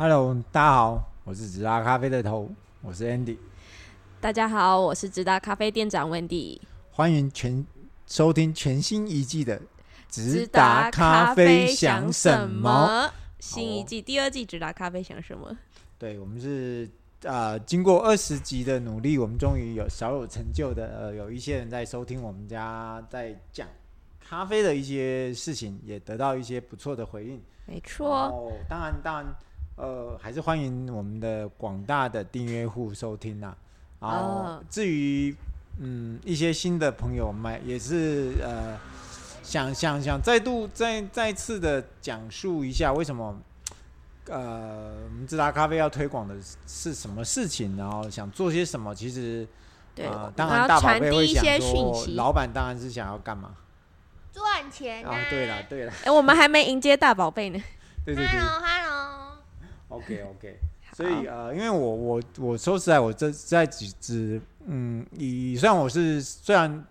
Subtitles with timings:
[0.00, 2.48] Hello，大家好，我是直达咖啡的头，
[2.82, 3.36] 我是 Andy。
[4.20, 6.60] 大家好，我是直达咖啡店长 Wendy。
[6.92, 7.66] 欢迎全
[8.06, 9.60] 收听全新一季的
[10.08, 13.12] 直达咖啡想什么？
[13.40, 15.58] 新一季第二季直达咖啡想什么？
[15.98, 16.88] 对，我们是
[17.24, 23.66] 啊、呃，经过二十集的努力，我们终于有小有成就的，呃，有一些人在收听我们家在讲
[24.20, 27.42] 咖啡的一些事情，也得到一些不错的回应。
[27.66, 28.08] 没错。
[28.28, 29.34] 哦，当然，当然。
[29.78, 33.54] 呃，还是欢迎我们的广大的订阅户收听呐。
[34.00, 35.34] 然后至于
[35.78, 38.76] 嗯一些新的朋友们，也是呃
[39.42, 43.36] 想想想再度再再次的讲述一下为什么
[44.26, 46.34] 呃我们直达咖啡要推广的
[46.66, 48.92] 是什么事情，然后想做些什么。
[48.92, 49.46] 其实
[49.94, 53.54] 对、呃，当然大宝贝会想说，老板当然是想要干嘛？
[54.32, 55.16] 赚钱啊！
[55.30, 57.60] 对了对了，哎，我们还没迎接大宝贝呢。
[58.04, 58.38] 对对对。
[58.38, 58.87] Hello Hello。
[59.88, 60.58] OK OK，
[60.92, 66.84] 所以呃，因为我我我说实在，我这在几只嗯，以虽然我是虽然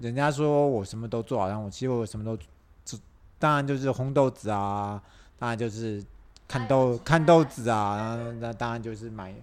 [0.00, 2.36] 人家说我什么都做好，但我其实我什么都
[2.84, 2.98] 做，
[3.38, 5.02] 当然就是烘豆子啊，
[5.38, 6.04] 当然就是
[6.46, 9.34] 看豆看豆子啊，然后那当然就是买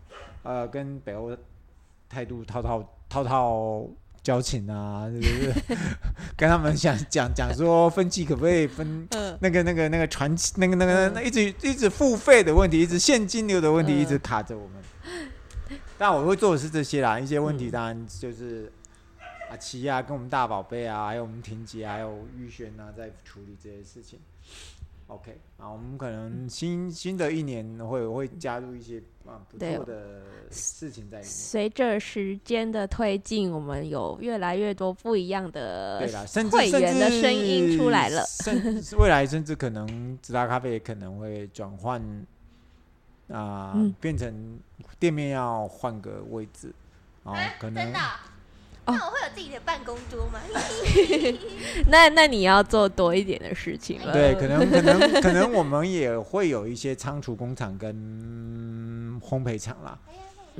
[0.43, 1.35] 呃跟北欧
[2.07, 3.85] 态度滔滔滔滔。
[4.21, 5.53] 交情啊，就是
[6.37, 9.07] 跟他们想讲讲说分期可不可以分
[9.39, 15.79] 那个那个那个传奇那个那个那一直一直付费的问题，一直现金流的问题一直卡着我们。
[15.97, 18.71] 但我会做的是这些啦，一些问题当然就是
[19.49, 24.19] 阿奇啊，跟我们大宝贝啊，还有我们婷姐还有玉轩啊，在处理这些事情。
[25.09, 31.31] OK，啊，我们可能新新的一年会会加入一些啊不错的事情在里面。
[31.31, 38.23] 随着时间的推进，我们有越来越多不一样的对啦，甚至会员的声音出来了。
[38.43, 41.99] 甚至未来甚至可能直达咖啡也可能会转换
[43.29, 44.59] 啊，变成
[44.99, 46.71] 店面要换个位置
[47.23, 47.91] 啊，可能。
[48.85, 50.39] 那我会有自己的办公桌吗？
[51.87, 54.11] 那那你要做多一点的事情了。
[54.11, 57.95] 对，可能可能 可能我们也会有一些仓储工厂跟
[59.21, 59.97] 烘焙厂啦。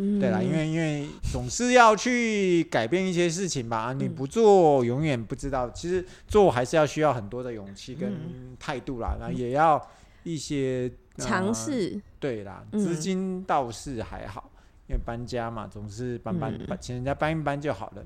[0.02, 3.92] 嗯、对啦，因为因为总是要去改变一些事情吧。
[3.92, 5.70] 你不做，永远不知道。
[5.72, 8.14] 其实做还是要需要很多的勇气跟
[8.58, 9.18] 态度啦。
[9.20, 9.86] 那、嗯、也要
[10.24, 12.02] 一些尝试、呃。
[12.18, 14.49] 对啦，资金倒是还好，
[14.90, 18.04] 因为搬家嘛，总是搬搬搬，请人家搬一搬就好了。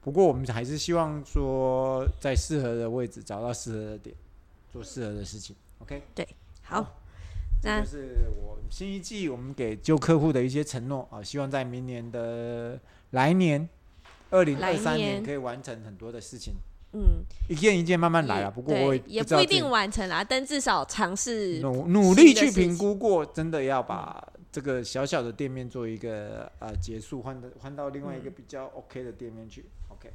[0.00, 4.16] 不过我们还是希望说，在适合的位置找到适合的点，
[4.72, 5.54] 做适合的事情。
[5.78, 6.26] OK，对，
[6.62, 7.00] 好，好，
[7.62, 12.78] 这就是我新一季我们给旧客户的一些承诺啊，希望在明年的
[13.10, 13.68] 来年
[14.30, 16.54] 二零二三年可以完成很多的事情。
[16.96, 18.50] 嗯，一件一件慢慢来啊。
[18.50, 24.32] 不过我也不，也不一定完成啦，但至少尝试努努力去评估过，真的要把。
[24.54, 29.62] 这个小小的店面做一个呃结束，换的换到另外一个比较 OK 的店面去。
[29.62, 30.08] 嗯、OK，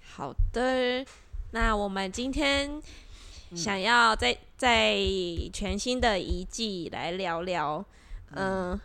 [0.00, 1.06] 好的，
[1.52, 2.82] 那我们今天
[3.54, 4.96] 想要在在
[5.52, 7.84] 全新的一季来聊聊，
[8.32, 8.80] 嗯、呃，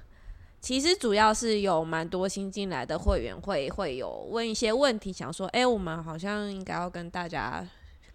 [0.62, 7.68] 其实主要是有蛮多新进来的会员会会有问一些问题，想说，哎，我们好像应该要跟大家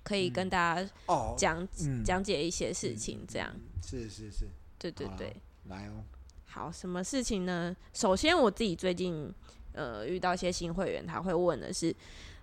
[0.05, 0.91] 可以跟大家
[1.37, 1.67] 讲
[2.05, 2.21] 讲、嗯。
[2.21, 3.53] 哦、解一些事情，这样。
[3.83, 4.47] 是是是，
[4.79, 5.35] 对对对，
[5.65, 6.05] 来哦。
[6.55, 7.75] 好，什么事情呢？
[7.93, 9.29] 首先，我自己最近
[9.73, 11.93] 呃遇到一些新会员，他会问的是，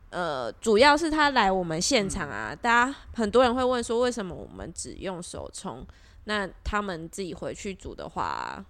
[0.10, 5.88] 呃，主要是他来我们现场啊，嗯、大家很多人会问说，为什么我们只用手冲？
[6.26, 8.62] 那他们自己回去煮的话，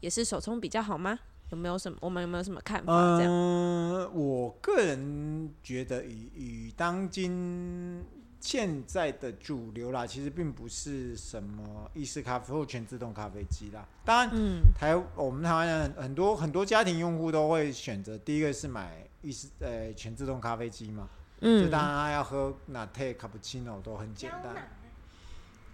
[0.00, 1.18] 也是手冲比较好吗？
[1.48, 1.96] 有没有什么？
[2.02, 3.16] 我们有没有什么看法？
[3.16, 3.32] 这样？
[3.32, 8.04] 呃，我个人觉得以，以以当今。
[8.40, 13.86] 现在的主流啦，其实并不是什么意式咖啡或全自动咖啡机啦。
[14.04, 21.08] 当然，嗯、台我们台湾人很多很多家庭用户都会选择第一个是买意式呃全自动咖啡机嘛。
[21.40, 21.64] 嗯。
[21.64, 24.70] 就当然他要喝拿铁、卡布奇诺都很简单。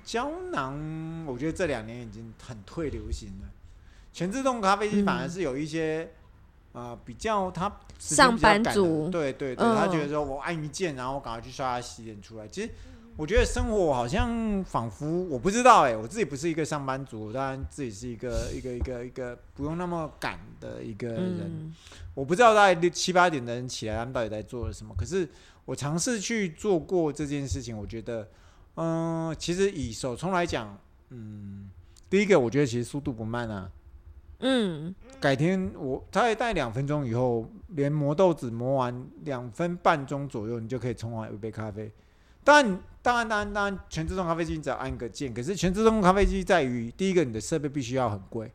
[0.04, 3.48] 胶囊，我觉得这两年已经很退流行了。
[4.12, 6.10] 全自动咖啡机反而是有一些。
[6.76, 12.46] 啊、呃，比较他上班族，对对对，嗯、他觉得说我按一键，然后我赶快去刷牙洗脸出来。
[12.46, 12.70] 其实
[13.16, 21.46] 我觉得生活好像仿佛我不知道哎、欸，我自己不是一个上班族，当然自己是一个一个一个一个不用那么赶的一个人。
[21.46, 21.74] 嗯、
[22.12, 24.94] 我不知道大概六七八点的人起来，他们到底在做了什么。
[24.98, 25.26] 可是
[25.64, 28.28] 我尝试去做过这件事情，我觉得，
[28.74, 30.78] 嗯、呃，其实以手冲来讲，
[31.08, 31.70] 嗯，
[32.10, 33.70] 第一个我觉得其实速度不慢啊。
[34.40, 41.90] 嗯，改天我大概待两分钟以后，连磨豆子磨完两分半钟左右，你就可以冲完一杯咖啡。
[42.44, 45.32] 当然，当然，当然，当然，全自动咖啡机只要按个键。
[45.34, 48.52] 可是全自动咖啡机在于，第一个你的设备必须要很贵，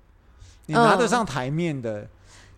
[0.68, 2.10] 你拿得上台面的，嗯、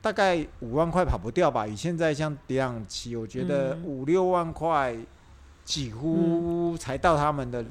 [0.01, 1.65] 大概五万块跑不掉吧？
[1.65, 4.95] 以现在像迪朗奇，我觉得五六万块
[5.63, 7.63] 几乎才到他们的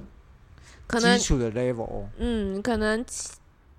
[0.98, 2.06] 基础的 level。
[2.16, 3.04] 嗯，可能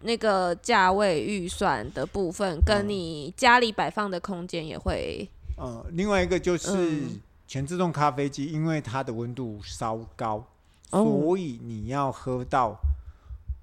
[0.03, 5.27] 那个价位预算的部分，跟你家里摆放的空间也会。
[5.57, 7.01] 嗯，另外一个就是
[7.47, 10.45] 全自动咖啡机，因为它的温度稍高，
[10.91, 12.77] 哦、所以你要喝到。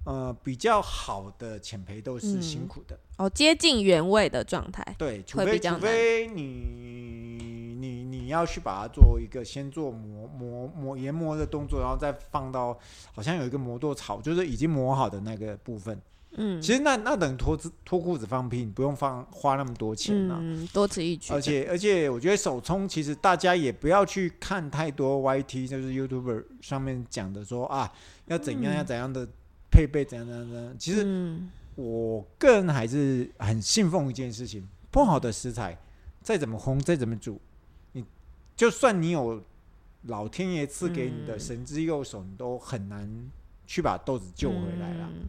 [0.06, 4.82] 呃，比较好的浅焙豆是辛苦的、嗯、哦，接近原味的状态。
[4.96, 12.76] 对，除非除非你你你要去把它做一个先做磨磨磨研磨的动作，然后再放到
[13.12, 16.00] 好像有一个磨豆槽，就是已经磨好的那个部分。
[16.32, 20.38] 嗯，其实那那等于脱子脱裤子放屁，你不用放花那么多钱呢、啊。
[20.40, 21.32] 嗯，多此一举。
[21.32, 27.92] 而且而且，我觉得手冲其实大家也不要去看太多 YT，就是 YouTuber 上面讲的说啊，
[28.26, 29.28] 要怎样要怎样的。
[29.72, 30.76] 配备怎样怎样怎样？
[30.76, 31.38] 其实
[31.76, 35.78] 我个人还是很信奉一件事情：不好的食材，
[36.20, 37.40] 再怎么烘，再怎么煮，
[37.92, 38.04] 你
[38.56, 39.40] 就算你有
[40.06, 43.08] 老天爷赐给你的神之右手，你都很难
[43.64, 45.08] 去把豆子救回来了。
[45.14, 45.28] 嗯，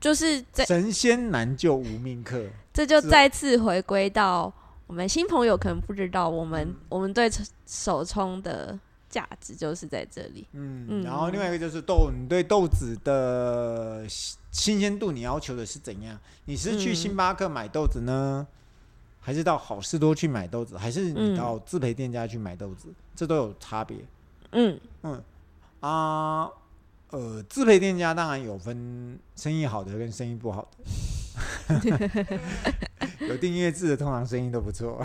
[0.00, 4.52] 就是在神仙难救无命客，这就再次回归到
[4.86, 7.30] 我们新朋友可能不知道，我们我们对
[7.66, 8.78] 手冲的。
[9.10, 10.46] 价值就是在这里。
[10.52, 14.04] 嗯，然后另外一个就是豆，你对豆子的
[14.50, 16.20] 新鲜度，你要求的是怎样？
[16.44, 18.54] 你是去星巴克买豆子呢，嗯、
[19.18, 22.88] 还是到好事多去买豆子，还是你到自培店家去买豆子？
[22.88, 23.96] 嗯、这都有差别。
[24.52, 25.24] 嗯嗯
[25.80, 26.52] 啊呃，
[27.48, 30.78] 自配店家当然有分生意好的跟生意不好的。
[33.26, 35.02] 有订阅制的，通常生意都不错。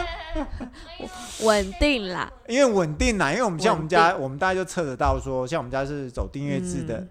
[1.42, 7.06] 稳定啦，因为稳定啦，因为我们像我们家，我们大家就测得到说，像我们家是走订阅制的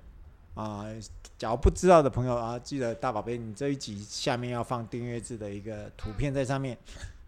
[0.54, 1.02] 啊、嗯呃。
[1.38, 6.78] 假如不知道的朋友啊，记得大宝贝，你这一集下面要放订阅制的一个图片在上面。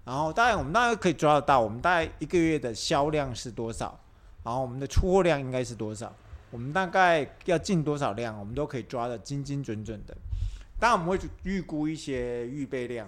[0.03, 3.97] 然后当然我们大概可以抓得到，我们大概一个月的销量是多少，
[4.43, 6.13] 然后我们的出货量应该是多少，
[6.51, 10.15] 我们大概要进多少量，我们都可以抓得精精准准的。
[10.79, 13.07] 当然我们会预估一些预备量。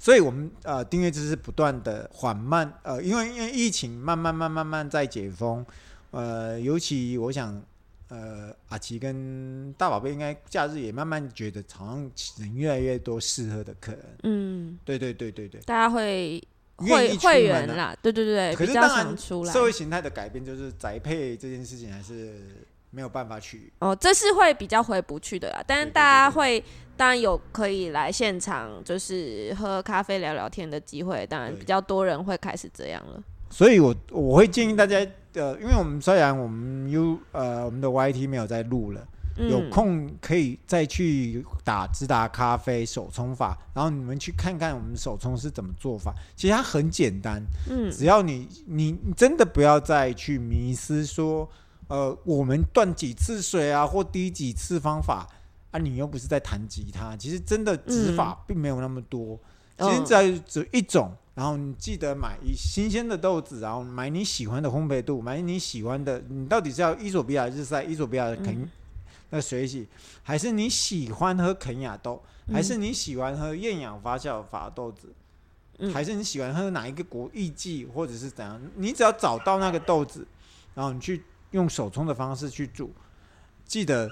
[0.00, 5.66] 所以，我们呃订阅制是不断的缓慢，呃，因为因为疫情慢慢慢慢慢在解封，
[6.12, 7.60] 呃，尤其我想，
[8.06, 12.08] 呃，阿奇跟大宝贝应该假日也慢慢觉得，好像
[12.38, 16.40] 人越来越多适合的客人，嗯，对对对对对，大家会
[16.78, 26.62] 会会员啦，对对对，可是当然社会形态的改变就是宅配这件事情还是没有办法去哦，这是会比较回不去的啦，但是大家会。
[26.98, 31.24] 当然有可以来现场，就是喝咖啡聊聊天的机会。
[31.28, 33.22] 当然比较多人会开始这样了。
[33.50, 34.96] 所以我我会建议大家，
[35.34, 39.06] 呃，因为我们虽然我们 U 呃我们的 YT 没有在录了，嗯、
[39.38, 46.14] 有空可以再去打直达咖啡手冲法，然后你们去看看我们手冲是怎么做法。
[46.34, 51.48] 其实它很简单，嗯，只要你你真的不要再去迷失说，
[51.88, 55.26] 呃，我们断几次水啊，或滴几次方法。
[55.70, 59.38] 啊，你又不是在弹吉他，其实真的指法并没有那么多，
[59.76, 68.70] 嗯、其实只要只一种，然后你记得买一新鲜的豆子，然后买你喜欢的烘焙度，买你喜欢的，你到底是要伊索比亚日晒、伊索比亚的肯、嗯、
[69.30, 69.86] 那水洗，
[70.22, 75.12] 还是你喜欢喝肯亚豆，嗯、还是你喜欢喝厌氧发酵法豆子，
[75.78, 78.60] 嗯、还是你喜欢喝哪一个国艺妓，或者是怎样？
[78.76, 80.26] 你只要找到那个豆子，
[80.74, 82.92] 然后你去用手冲的方式去煮，
[83.64, 84.10] 记得。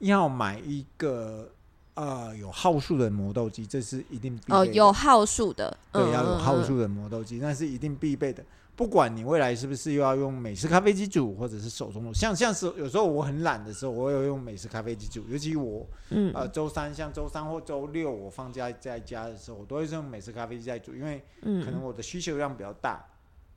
[0.00, 1.50] 要买一个
[1.94, 4.54] 呃有号数的磨豆机，这是一定必备的。
[4.58, 8.44] 哦，有号数的，对，要有号数的磨豆机，那是一定必备的。
[8.76, 15.24] 不管你未来是不是又要用美式咖啡机煮，或者是手冲煮，像像是有时候我很懒的时候，我有用美式咖啡机煮。
[15.30, 23.02] 尤其我，嗯，呃，周三像周三或周六我放假在家的时候，我都会用美式咖啡机在煮，因为可能我的需求量比较大，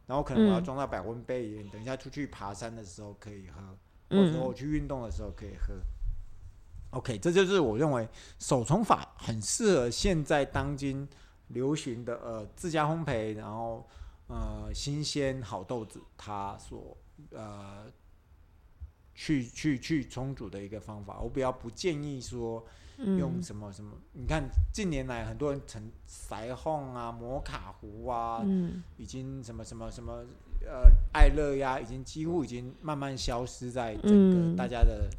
[0.07, 3.61] 然后可能我要装到百温杯里，等一下出去爬山的时候可以喝，
[4.17, 5.73] 或者说我去运动的时候可以喝。
[6.91, 8.07] OK，这就是我认为
[8.39, 11.05] 手冲法很适合现在当今
[11.49, 13.85] 流行的呃自家烘焙，然后
[14.29, 16.95] 呃新鲜好豆子，它所
[17.31, 17.85] 呃
[19.13, 21.19] 去去去冲煮的一个方法。
[21.19, 22.65] 我比较不建议说
[23.17, 30.23] 用什么什么，嗯、你看近年来很多人成腮烘啊、摩卡壶啊，嗯、已经什么什么什么
[30.65, 35.09] 呃爱乐呀，已经几乎已经慢慢消失在整个大家的。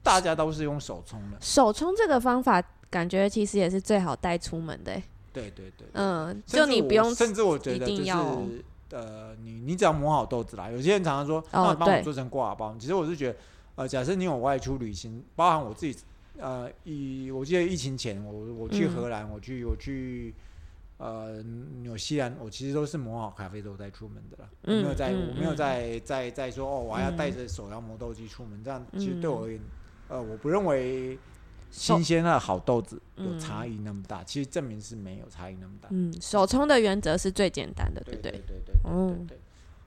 [0.00, 5.02] 大家都是用手冲的，手冲这个方法感觉其实也是最好带出门的。
[5.38, 8.10] 对对对，嗯，就你不用，甚至我觉得就是
[8.90, 10.70] 呃，你你只要磨好豆子啦。
[10.70, 12.74] 有些人常常说，那帮我做成挂包。
[12.78, 13.38] 其实我是觉得，
[13.76, 15.96] 呃，假设你有外出旅行，包含我自己
[16.38, 20.34] 呃，以我记得疫情前，我我去荷兰，我去我去
[20.96, 21.42] 呃
[21.82, 29.60] 纽西兰，我其实都是磨好咖啡豆再出门的啦，我没有在，我没有在在在说哦，我还要带着手摇磨豆机出门，这样其实对我而言，
[30.08, 31.18] 呃，我不认为
[31.70, 35.88] 新鲜的好豆子有差异那么大，其实证明是没有差异那么大。
[35.90, 38.32] 嗯，手冲的原则是最简单的，对不对？
[38.32, 39.38] 对对对对对。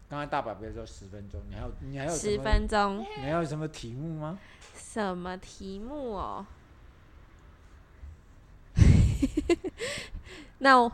[0.09, 2.99] 刚才大宝贝说十分钟，你还有你还有十分钟？
[3.17, 4.37] 你还有什么题目吗？
[4.75, 6.45] 什么题目哦？
[10.59, 10.91] 那我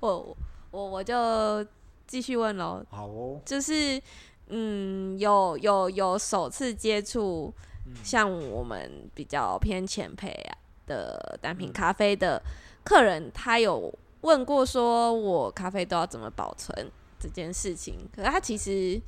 [0.00, 0.36] 我
[0.70, 1.64] 我我就
[2.06, 2.84] 继续问喽。
[2.90, 3.40] 好哦。
[3.44, 4.00] 就是
[4.48, 7.52] 嗯，有有有首次接触
[8.02, 12.40] 像我们比较偏浅焙啊的单品咖啡的
[12.84, 13.92] 客人，他有
[14.22, 18.08] 问过说，我咖啡都要怎么保存这件事情？
[18.14, 19.00] 可是他其实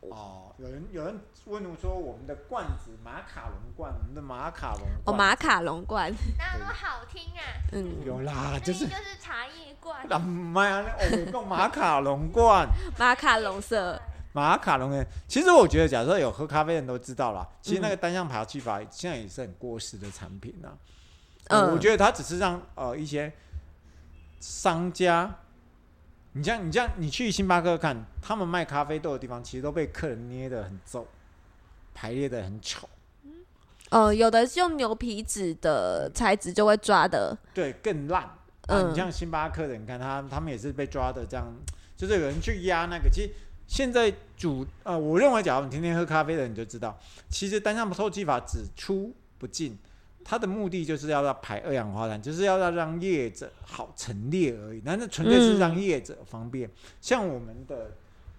[0.00, 1.20] 哦，有人有人。
[1.46, 7.42] 问我说：“我们的罐子马卡龙罐，我们的马卡龙哦，马卡龙罐，哪有那么好听啊？
[7.72, 10.06] 嗯，有啦，就是就是茶叶罐。
[10.08, 14.00] 那妈呀，我用马卡龙罐， 马卡龙色，
[14.32, 15.06] 马卡龙的。
[15.28, 20.72] 其实我觉得，假设有喝咖啡的人都知道啦，其实那个单向排气阀现在也是很过时的产品啊。
[21.48, 23.32] 嗯，我觉得它只是让呃一些
[24.40, 25.34] 商家。”
[26.34, 31.06] 你这样，你这样，你去星巴克看，他们卖咖啡豆的地方，其实都被客人捏得很皱，
[31.92, 32.88] 排列的很丑。
[33.24, 33.44] 嗯、
[33.90, 38.26] 呃，有的是用牛皮纸的材质就会抓的，对，更烂。
[38.68, 41.54] 嗯，你像星巴克的，你看他，他们也是被抓的这样，
[41.98, 43.10] 就是有人去压那个。
[43.10, 43.30] 其实
[43.66, 49.78] 现在煮，呃，我认为，假如你天天喝咖啡的，你就知道，其实单向透气法只出不进。
[50.24, 54.80] 它的目的就是要要排二氧化碳，就是要要让叶子好陈列而已。
[54.84, 56.68] 那那纯粹是让叶子方便。
[56.68, 57.90] 嗯、像我们的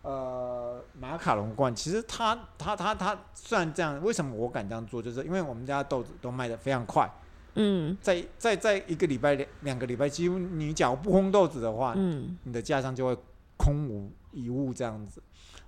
[0.02, 5.02] 呃马卡龙罐，其实它它它它虽然这样，为什么我敢这样做？
[5.02, 7.10] 就是因为我们家豆子都卖的非常快。
[7.56, 13.18] 嗯，在在在一个礼拜两两个礼拜，几乎你假如不烘豆子的话，嗯，你的架上就会
[13.58, 15.22] 空无一物这样子。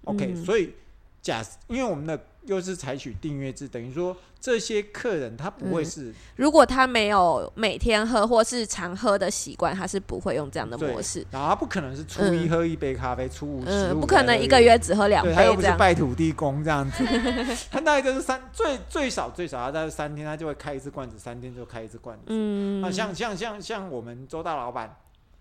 [0.03, 0.73] OK，、嗯、所以
[1.21, 2.19] 假因为我们的。
[2.45, 11.25] 又是采取订阅制，等于说这些客人他不会是，嗯、如果他没有每天喝或是常喝的习惯，他是不会用这样的模式。
[11.31, 17.03] 然后他不可能是初一喝一杯咖啡，嗯、初五十五，不可能一个月只喝两杯，他又不是拜土地公这样子。
[17.71, 22.25] 他大概就是三最最少最少，他大概三天他就会开一次罐子，三天就开一次罐子。
[22.27, 24.95] 嗯，那像像像像我们周大老板。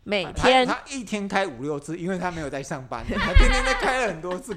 [0.04, 4.54] 每天他，他一天开五六次，因为他没有在上班， 他天天在开了很多次，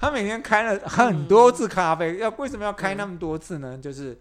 [0.00, 2.16] 他每天开了很多次咖啡。
[2.16, 3.76] 要为什么要开那么多次呢？
[3.76, 4.18] 就是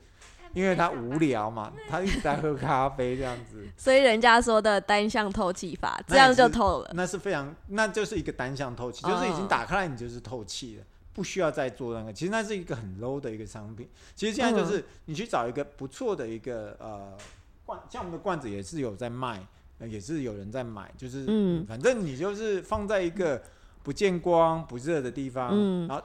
[0.53, 3.65] 因为他无聊嘛，他一直在喝咖啡这样子。
[3.77, 6.91] 所以人家说的单向透气法，这样就透了。
[6.93, 12.11] 那是非常，那就是一个单向透气，就是已经打开来，你就是透气了，不需要再做那个。
[12.11, 13.89] 其实那是一个很 low 的一个商品。
[14.13, 17.17] 其实现在就是你去找一个不错的一个呃
[17.65, 19.41] 罐，像我们的罐子也是有在卖。
[19.79, 23.41] 也是有人在买，就是，嗯，反正你就是放在一个
[23.83, 26.03] 不见光、不热的地方，嗯，然后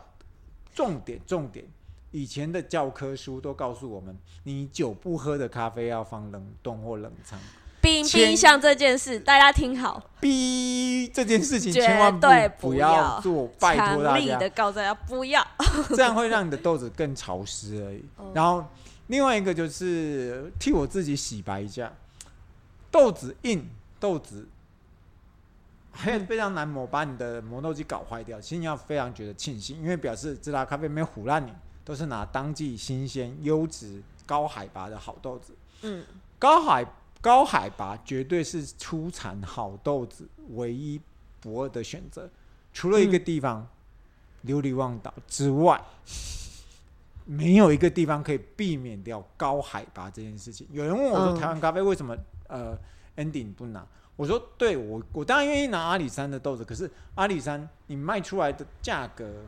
[0.75, 1.65] 重点重点，
[2.11, 7.39] 以前的教科书都告诉我们，你久不喝的咖啡要放冷冻或冷藏。
[7.81, 12.21] 冰冰箱这件事，大家听好，逼这件事情千万
[12.61, 15.43] 不要做，拜托大家，的告诉大家不要，
[15.97, 18.05] 这样会让你的豆子更潮湿而已。
[18.35, 18.62] 然后
[19.07, 21.91] 另外一个就是替我自己洗白一下。
[22.90, 23.68] 豆子硬，
[23.99, 24.49] 豆子
[25.92, 28.40] 还非常难磨，把你的磨豆机搞坏掉。
[28.40, 31.52] 其实你要非常觉得庆幸，因为表示直达咖啡没有唬烂你，
[31.85, 35.54] 都是拿当季新鲜、优质、高海拔的好豆子。
[35.82, 36.04] 嗯，
[36.38, 36.87] 高海
[37.20, 41.00] 高海拔绝对是出产好豆子唯一
[41.40, 42.28] 不二的选择。
[42.73, 43.66] 除了一个地方，
[44.47, 45.82] 琉璃旺岛之外，
[47.25, 50.67] 没有一个地方可以避免掉高海拔这件事情。
[50.73, 52.17] 有人问我说：“台湾咖啡为什么？”
[52.49, 52.77] 呃
[53.17, 53.87] ，Andy 你不拿，
[54.17, 59.45] 我说对我我当然愿意拿阿里山的豆子，可是阿里山你卖出来的价格，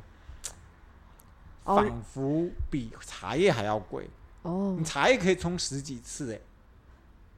[1.65, 4.09] 仿佛比茶叶还要贵
[4.43, 4.77] 哦。
[4.79, 6.41] 你茶叶可以冲十几次哎，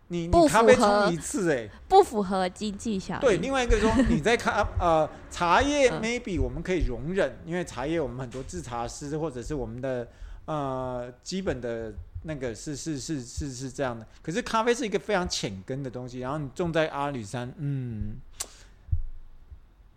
[0.08, 3.20] 你你咖啡冲一次哎，不符合经济效益。
[3.20, 10.08] 对，另外一个说你在咖呃茶叶 maybe 我们可以容忍，因为茶叶我们很多制茶师或者是我们的
[10.46, 11.92] 呃基本的。
[12.26, 18.16] 那个是是是是是这样的，可是咖啡是一个非常浅根的东西，然后你种在阿里山，嗯，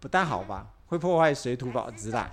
[0.01, 0.67] 不大好吧？
[0.87, 2.29] 会破坏水土保持啦。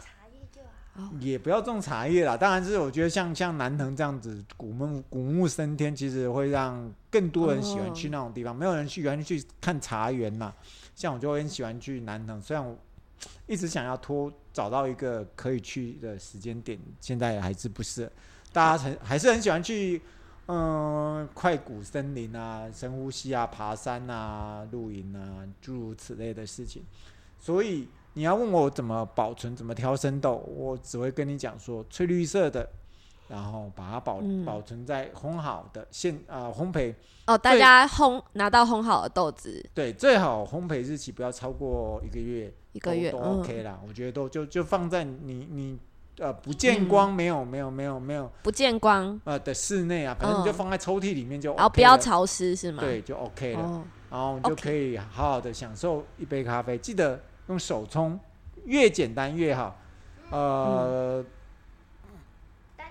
[1.19, 2.37] 也不要种茶叶啦。
[2.37, 8.55] 当然是我觉得像像南藤这样子古木古木生天，其实会让更多人喜欢去那种地方。
[8.55, 10.53] 没有人喜欢去看茶园呐，
[10.95, 12.77] 像我就很喜欢去南藤，虽然我
[13.47, 18.11] 一直想要拖找到一个可以去的时间点，现在还是不是。
[18.53, 20.01] 大家很还是很喜欢去，
[20.47, 26.85] 嗯，快谷森林啊，深呼吸啊，爬山啊，露营啊，诸如此类的事情。
[27.41, 32.69] 所以你要问我怎么保存，怎么挑生豆，我只会跟你讲说，翠绿色的，
[33.29, 36.95] 然后把它保、嗯、保存在烘好的现啊、呃、烘焙。
[37.27, 43.79] 哦，大家烘拿到烘好的豆子，对，最好烘焙日期不要超过一个月，一个月都，都 OK 啦。
[43.83, 45.79] 嗯、我觉得都就就放在你你
[46.19, 52.81] 呃不见光，没有、嗯、没有没有没有不见光呃的室内啊，反正你就放在抽屉里面就、然后不要潮湿是吗？
[52.81, 56.77] 对，就 OK 了，哦、然后你就可以好好的享受一杯咖啡。
[56.79, 58.19] 记得用手冲，
[58.65, 59.79] 越简单越好。
[60.31, 61.21] 呃。
[61.21, 61.27] 嗯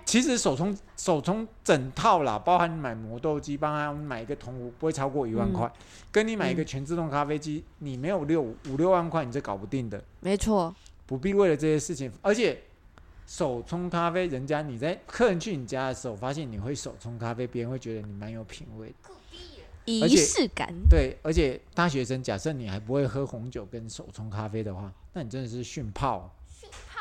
[0.06, 5.66] 其实手冲手冲整套啦，包含你买磨豆机，帮他买一个铜壶，不会超过一万块。
[5.66, 5.72] 嗯、
[6.12, 10.04] 跟你买一个全自动咖啡机，嗯、你没有六五六万块，你是搞不定的。
[10.20, 10.72] 没错，
[11.06, 12.12] 不必为了这些事情。
[12.20, 12.62] 而且
[13.26, 18.94] 手冲咖啡，人家你在客人去你家的时候，发现你会手冲咖啡，别人会觉得你蛮有品味的，
[19.84, 20.72] 仪式感。
[20.88, 26.34] 对，而且大学生，假设你还不会喝红酒跟手冲咖啡的话，那你真的是逊泡。
[26.48, 27.00] 逊泡。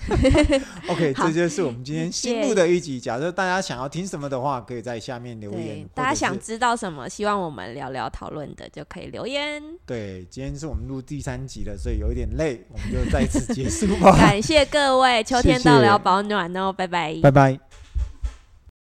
[0.88, 2.98] OK，这就是我们今天新录的一集。
[2.98, 5.86] 假设大家想要听什么的话，可以在下面留言。
[5.94, 9.62] 大家想知道什么，希望我们聊聊讨论的，就可以留言。
[9.84, 14.12] 对，今天是我们录第三集了，所以有一点累，我们就再次结束吧。
[14.18, 17.69] 感谢各位，秋天到了要保暖哦，拜拜，拜拜。